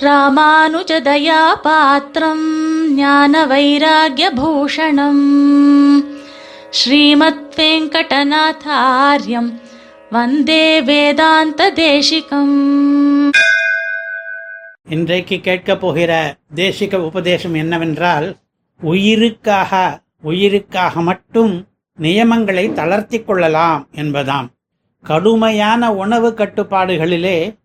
[0.00, 2.44] ராமானுஜதயா பாத்திரம்
[2.94, 5.22] ஞான வைராகியபூஷணம்
[6.70, 9.60] ஸ்ரீமத் வெங்கடநாதாரியம்
[10.10, 13.32] வந்தே வேதாந்த தேசிகம்
[14.88, 18.36] இன்றைக்கு கேட்கப் போகிற தேசிக உபதேசம் என்னவென்றால்
[18.82, 21.66] உயிருக்காக உயிருக்காக மட்டும்
[21.98, 24.46] நியமங்களை தளர்த்தி கொள்ளலாம் என்பதாம்.
[25.02, 27.58] கடுமையான உணவு கட்டுப்பாடுகளிலே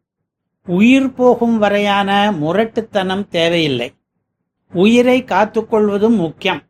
[0.68, 3.94] உயிர் போகும் வரையான முரட்டுத்தனம் தேவையில்லை.
[4.74, 6.62] உயிரை காத்துக்கொள்வதும் முக்கியம்.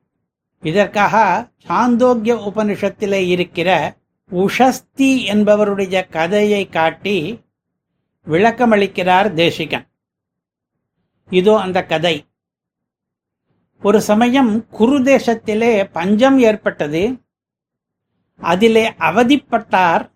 [0.62, 3.98] இதற்காக சாந்தோக்கிய உபனிஷத்திலே இருக்கிற
[4.32, 7.42] உஷஸ்தி என்பவருடைய கதையை காட்டி
[8.28, 9.88] விளக்கமளிக்கிறார் தேசிகன்.
[11.30, 12.26] இதோ அந்த கதை.
[13.82, 17.24] ஒரு சமயம் குரு தேசத்திலே பஞ்சம் ஏற்பட்டது.
[18.38, 20.15] அதிலே அவதிப்பட்டார்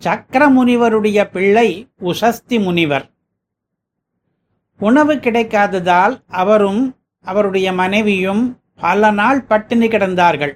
[0.00, 3.10] சக்கர முனிவருடைய பிள்ளை உசஸ்தி முனிவர்.
[4.78, 10.54] உணவு கிடைக்காததால் அவரும் அவருடைய மனைவியும் பல நாள் பட்டினி கிடந்தார்கள்.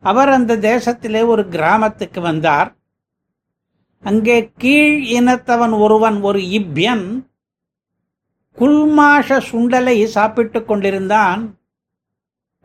[0.00, 2.76] அவர் அந்த தேசத்திலே ஒரு கிராமத்துக்கு வந்தார்.
[4.00, 7.24] அங்கே கீழ் இனத்தவன் ஒருவன் ஒரு இப்யன்
[8.56, 11.58] குல்மாஷ சுண்டலை சாப்பிட்டுக் கொண்டிருந்தான்.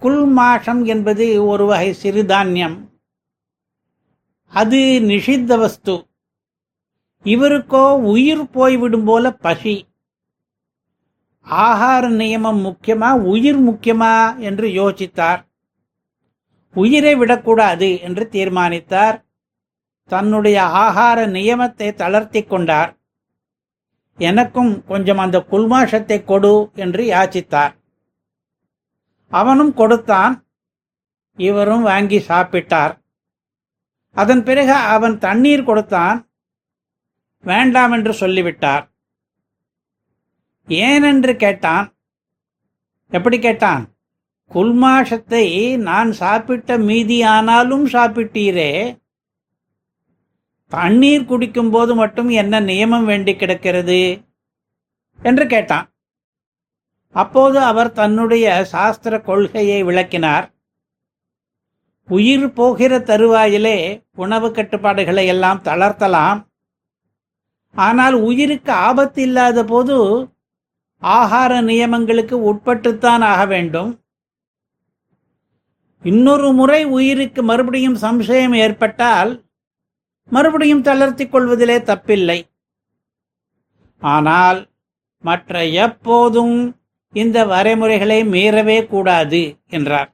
[0.02, 2.94] குல்மாஷம் என்பது ஒரு வகை சிறுதானியம்.
[4.48, 6.08] அது நிஷித்த வஸ்து.
[7.24, 9.88] இவருக்கோ உயிர் போய்விடும் போல பசி.
[11.48, 15.42] ஆகார நியமம் முக்கியமா உயிர் முக்கியமா என்று யோசித்தார்.
[16.74, 19.26] உயிரை விடக்கூடாது என்று தீர்மானித்தார்.
[20.04, 22.98] தன்னுடைய ஆகார நியமத்தை தளர்த்திக் கொண்டார்.
[24.18, 27.74] எனக்கும் கொஞ்சம் அந்த குல்மாஷத்தை கொடு என்று யாச்சித்தார்.
[29.30, 30.46] அவனும் கொடுத்தான்.
[31.36, 33.05] இவரும் வாங்கி சாப்பிட்டார்.
[34.16, 36.30] அதன் பிறகு அவன் தண்ணீர் கொடுத்தான்.
[37.42, 38.92] வேண்டாம் என்று சொல்லிவிட்டார்.
[40.68, 41.96] ஏனென்று கேட்டான்?
[43.10, 43.96] எப்படி கேட்டான்?
[44.54, 49.02] குல்மாஷத்தை நான் சாப்பிட்ட மீதியானாலும் சாப்பிட்டீரே.
[50.68, 54.24] தண்ணீர் குடிக்கும் போது மட்டும் என்ன நியமம் வேண்டி கிடக்கிறது?
[55.24, 55.94] என்று கேட்டான்.
[57.12, 60.55] அப்போது அவர் தன்னுடைய சாஸ்திர கொள்கையை விளக்கினார்.
[62.10, 63.78] உயிர் போகிற தருவாயிலே
[64.16, 66.40] உணவு கட்டுப்பாடுகளை எல்லாம் தளர்த்தலாம்.
[67.76, 69.96] ஆனால் உயிருக்கு ஆபத்து இல்லாத போது
[71.04, 73.92] ஆகார நியமங்களுக்கு உட்பட்டுத்தான் ஆக வேண்டும்.
[76.04, 79.32] இன்னொரு முறை உயிருக்கு மறுபடியும் சம்சயம் ஏற்பட்டால்
[80.32, 82.40] மறுபடியும் தளர்த்தி கொள்வதிலே தப்பில்லை.
[84.02, 84.60] ஆனால்
[85.24, 86.58] மற்ற எப்போதும்
[87.14, 90.10] இந்த வரைமுறைகளை மீறவே கூடாது என்றார்.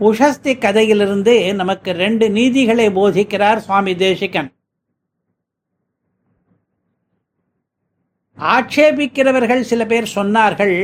[0.00, 4.50] புஷஸ்தி கதையிலிருந்து நமக்கு ரெண்டு நீதிகளை போதிக்கிறார் சுவாமி தேசிகன்.
[8.38, 10.76] ஆட்சேபிக்கிறவர்கள் சில பேர் சொன்னார்கள்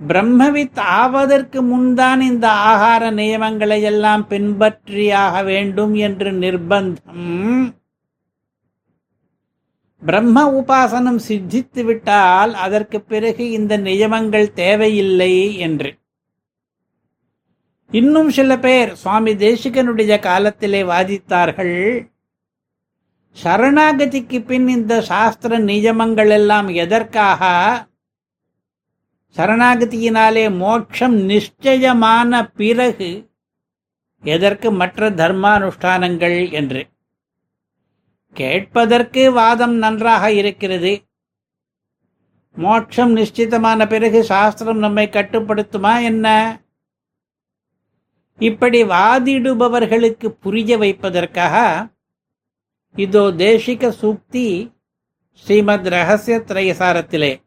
[0.00, 7.72] பிரம்மவித் ஆவதற்கு முன்தான் இந்த ஆகார நியமங்களை எல்லாம் பின்பற்றியாக வேண்டும் என்று நிர்பந்தம்.
[10.02, 15.32] பிரம்ம உபாசனம் சித்தித்து விட்டால் அதற்கு பிறகு இந்த நியமங்கள் தேவையில்லை
[15.66, 15.90] என்று.
[17.90, 22.08] இன்னும் சில பேர் சுவாமி தேசிகனுடைய காலத்திலே வாதித்தார்கள்
[23.42, 27.42] சரணாகதிக்கு பின் இந்த சாஸ்திர நியமங்கள் எல்லாம் எதற்காக?
[29.36, 33.30] சரணாகதியினாலே மோட்சம் நிச்சயமான பிறகு
[34.22, 36.88] எதற்கு மற்ற தர்மானுஷ்டானங்கள் என்று.
[38.32, 41.02] கேட்பதற்கு வாதம் நன்றாக இருக்கிறது.
[42.52, 46.28] மோட்சம் நிச்சிதமான பிறகு சாஸ்திரம் நம்மை கட்டுப்படுத்துமா என்ன?
[48.40, 51.88] இப்படி வாதிடுபவர்களுக்கு புரிய வைப்பதற்காக
[52.96, 54.72] இதோ தேசிக சூக்தி
[55.32, 57.40] ஸ்ரீமத் ரகசிய திரையசாரத்திலே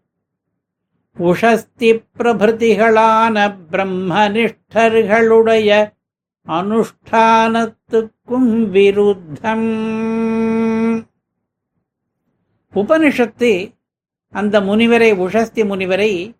[1.19, 5.91] உஷஸ்தி பிரபிருதிகளான பிரம்மனிஷ்டர்களுடைய
[6.47, 9.69] அனுஷ்டானத்துக்கும் விருத்தம்.
[12.73, 13.73] உபனிஷத்து
[14.31, 16.35] அந்த முனிவரை உஷஸ்தி முனிவரை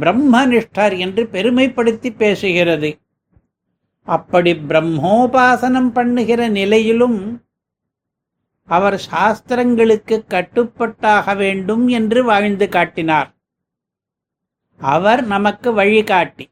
[0.00, 2.98] பிரம்மனிஷ்டர் என்று பெருமைப்படுத்தி பேசுகிறது.
[4.10, 7.18] அப்படி பிரம்மோபாசனம் பண்ணுகிற நிலையிலும்
[8.68, 13.30] அவர் சாஸ்திரங்களுக்கு கட்டுப்பட்டாக வேண்டும் என்று வாழ்ந்து காட்டினார்.
[14.80, 16.46] அவர் நமக்கு வழிகாட்டி.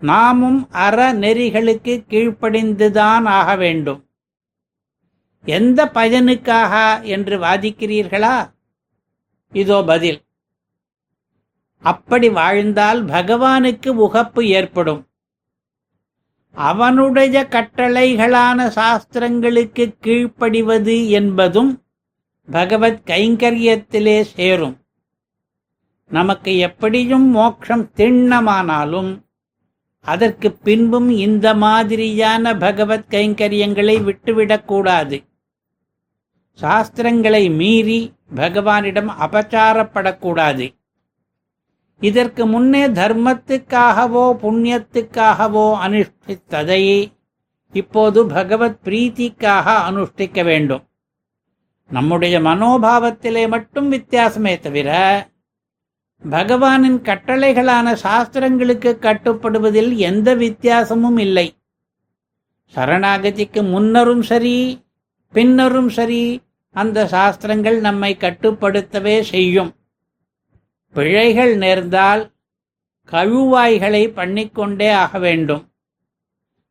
[0.00, 4.00] நாமும் அற நெறிகளுக்கு கீழ்ப்படிந்துதான் ஆக வேண்டும்.
[5.44, 8.36] எந்த பயனுக்காக என்று வாதிக்கிறீர்களா?
[9.52, 10.20] இதோ பதில்.
[11.82, 15.02] அப்படி வாழ்ந்தால் பகவானுக்கு உகப்பு ஏற்படும்.
[16.58, 21.82] அவனுடைய கட்டளைகளான சாஸ்திரங்களுக்கு கீழ்ப்படிவது என்பதும்
[22.48, 24.76] பகவத் கைங்கரியத்திலே சேரும்.
[26.10, 29.10] நமக்கு எப்படியும் மோட்சம் திண்ணமானாலும்
[30.00, 35.18] அதற்கு பின்பும் இந்த மாதிரியான பகவத் கைங்கரியங்களை விட்டுவிடக்கூடாது
[36.58, 40.66] சாஸ்திரங்களை மீறி பகவானிடம் அபச்சாரப்படக்கூடாது
[42.00, 47.12] இதற்கு முன்னே தர்மத்துக்காகவோ புண்ணியத்துக்காகவோ அனுஷ்டித்ததை
[47.72, 50.84] இப்போது பகவத் பிரீத்திக்காக அனுஷ்டிக்க வேண்டும்.
[51.90, 54.90] நம்முடைய மனோபாவத்திலே மட்டும் வித்தியாசமே தவிர
[56.30, 61.46] பகவானின் கட்டளைகளான சாஸ்திரங்களுக்கு கட்டுப்படுவதில் எந்த வித்தியாசமும் இல்லை.
[62.74, 64.86] சரணாகதிக்கு முன்னரும் சரி
[65.32, 66.22] பின்னரும் சரி
[66.70, 69.70] அந்த சாஸ்திரங்கள் நம்மை கட்டுப்படுத்தவே செய்யும்.
[70.90, 72.32] பிழைகள் நேர்ந்தால்
[73.10, 75.72] கழுவாய்களை பண்ணிக்கொண்டே ஆக வேண்டும்.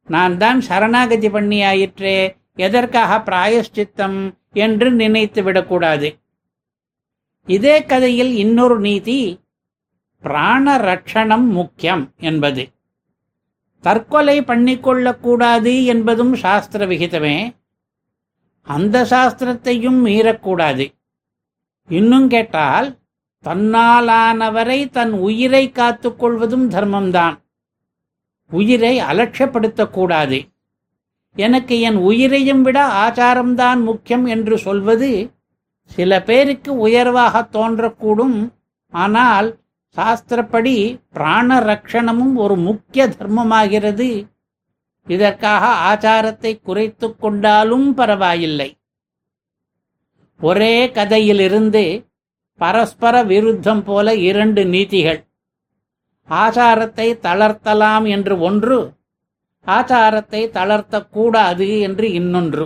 [0.05, 6.19] நான் தான் சரணாகதி பண்ணியாயிற்றே எதற்காக பிராயஷ்சித்தம் என்று நினைத்து விடக்கூடாது.
[7.45, 9.39] இதே கதையில் இன்னொரு நீதி
[10.21, 12.63] பிராண ரட்சணம் முக்கியம் என்பது.
[13.81, 17.55] தற்கொலை பண்ணிக்கொள்ளக்கூடாது என்பதும் சாஸ்திர விகிதமே.
[18.63, 20.87] அந்த சாஸ்திரத்தையும் மீறக்கூடாது.
[21.89, 22.87] இன்னும் கேட்டால்
[23.47, 27.35] தன்னாலானவரை தன் உயிரை காத்துக்கொள்வதும் தர்மம்தான்.
[28.51, 30.39] உயிரை அலட்சியப்படுத்தக்கூடாது
[31.35, 35.09] எனக்கு என் உயிரையும் விட ஆச்சாரம்தான் முக்கியம் என்று சொல்வது
[35.91, 38.37] சில பேருக்கு உயர்வாக தோன்றக்கூடும்.
[38.93, 39.49] ஆனால்
[39.95, 40.75] சாஸ்திரப்படி
[41.11, 44.09] பிராண ரக்ஷணமும் ஒரு முக்கிய தர்மமாகிறது.
[45.07, 48.69] இதற்காக ஆச்சாரத்தை குறைத்து கொண்டாலும் பரவாயில்லை.
[50.41, 51.85] ஒரே கதையிலிருந்து
[52.59, 55.19] பரஸ்பர விருத்தம் போல இரண்டு நீதிகள்.
[56.29, 58.79] ஆச்சாரத்தை தளர்த்தலாம் என்று ஒன்று
[59.65, 62.65] ஆச்சாரத்தை தளர்த்தக்கூடாது என்று இன்னொன்று.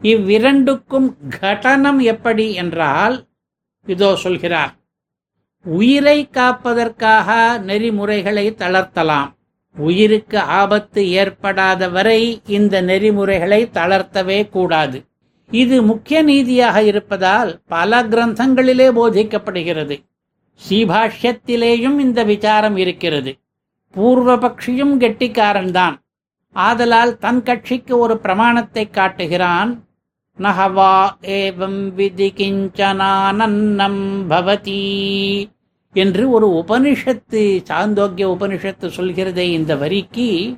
[0.00, 1.08] இவ்விரண்டுக்கும்
[1.40, 3.16] கடனம் எப்படி என்றால்
[3.86, 4.72] இதோ சொல்கிறார்
[5.66, 7.28] உயிரை காப்பதற்காக
[7.68, 9.30] நெறிமுறைகளை தளர்த்தலாம்.
[9.76, 12.20] உயிருக்கு ஆபத்து ஏற்படாத வரை
[12.56, 14.98] இந்த நெறிமுறைகளை தளர்த்தவே கூடாது.
[15.50, 20.04] இது முக்கிய நீதியாக இருப்பதால் பல கிரந்தங்களிலே போதிக்கப்படுகிறது.
[20.68, 23.38] ஸ்ரீபாஷ்யத்திலேயும் இந்த விசாரம் இருக்கிறது.
[23.92, 25.94] பூர்வபக்ஷியும் கெட்டிக்காரன்தான்.
[26.52, 29.84] ஆதலால் தன் கட்சிக்கு ஒரு பிரமாணத்தை காட்டுகிறான்.
[30.38, 35.44] நஹவா ஏவம் விதி கிஞ்சனானன்னம் பவதி
[35.92, 40.56] என்று ஒரு உபனிஷத்து சாந்தோக்கிய உபனிஷத்து சொல்கிறதே இந்த வரிக்கு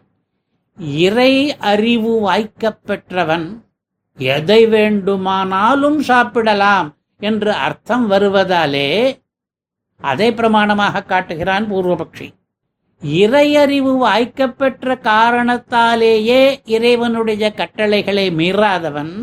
[0.78, 3.64] இறை அறிவு வாய்க்கப் பெற்றவன்
[4.20, 6.88] எதை வேண்டுமானாலும் சாப்பிடலாம்
[7.20, 8.90] என்று அர்த்தம் வருவதாலே
[10.00, 12.28] அதை பிரமாணமாக காட்டுகிறான் பூர்வபக்ஷி.
[13.02, 16.40] இறையறிவு வாய்க்கப்பெற்ற காரணத்தாலேயே
[16.74, 19.14] இறைவனுடைய கட்டளைகளை மீறாதவன்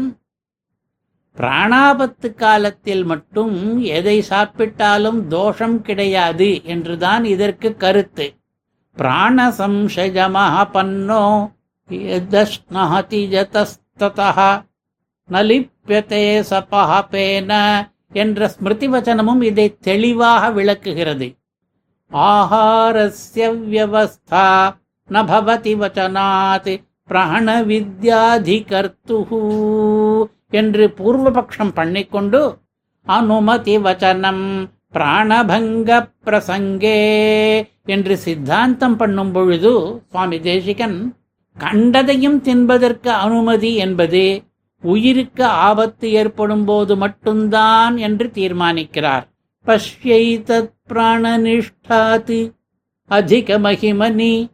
[1.37, 3.55] பிராணாபத்து காலத்தில் மட்டும்
[3.97, 8.27] எதை சாப்பிட்டாலும் தோஷம் கிடையாது என்றுதான் இதற்கு கருத்து.
[8.97, 11.23] பிராண சம்சயமஹபன்னோ
[11.89, 14.47] யதஸ்னஹதி ஜதஸ்ததா
[15.29, 17.51] நலிப்பியதே சபஹபேன
[18.13, 21.27] என்ற ஸ்மிருதி வச்சனமும் இதை தெளிவாக விளக்குகிறது.
[22.11, 24.45] ஆஹாரஸ்ய வியவஸ்தா
[25.09, 26.71] நபவதி வச்சனாத்
[27.09, 29.41] பிராண வித்யாதிகர்த்துஹு
[30.51, 32.41] என்று பூர்வபக்ஷம் பண்ணிக்கொண்டு
[33.07, 34.45] அனுமதி வச்சனம்
[34.91, 35.89] பிராணபங்க
[36.25, 36.99] பிரசங்கே
[37.85, 39.73] என்று சித்தாந்தம் பண்ணும் பொழுது
[40.11, 40.97] சுவாமி தேசிகன்
[41.55, 44.23] கண்டதையும் தின்பதற்கு அனுமதி என்பது
[44.81, 49.23] உயிருக்கு ஆபத்து ஏற்படும் போது மட்டும்தான் என்று தீர்மானிக்கிறார்.
[49.65, 52.53] பஷ்யைதத் பிராணனிஷ்டாத்
[53.05, 54.49] அதிக மகிமனி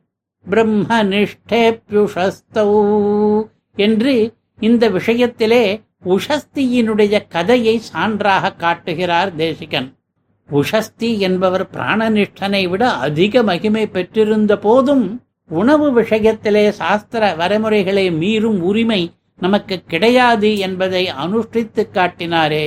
[0.50, 9.98] பிரம்மனிஷ்டேப்யுஷஸ்தௌ என்று இந்த விஷயத்திலே உஷஸ்தியினுடைய கதையை சான்றாக காட்டுகிறார் தேசிகன்.
[10.52, 19.12] உஷஸ்தி என்பவர் பிராணனிஷ்டனை விட அதிக மகிமை பெற்றிருந்த போதும் உணவு விஷயத்திலே சாஸ்திர வரைமுறைகளை மீறும் உரிமை
[19.43, 22.67] நமக்கு கிடையாது என்பதை அனுஷ்டித்து காட்டினாரே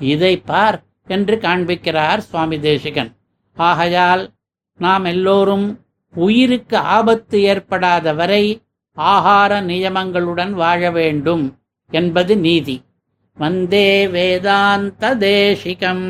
[0.00, 0.78] இதை பார்
[1.08, 3.10] என்று காண்பிக்கிறார் சுவாமி தேசிகன்
[3.56, 4.22] ஆகையால்
[4.80, 5.66] நாம் எல்லோரும்
[6.14, 8.44] உயிருக்கு ஆபத்து ஏற்படாத வரை
[8.96, 11.44] ஆகார நியமங்களுடன் வாழ வேண்டும்
[11.92, 12.76] என்பது நீதி
[13.38, 16.06] வந்தே வேதாந்த தேசிகம்